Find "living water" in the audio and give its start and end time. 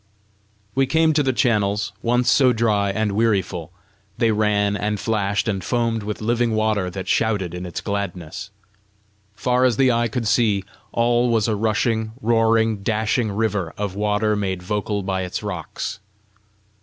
6.23-6.89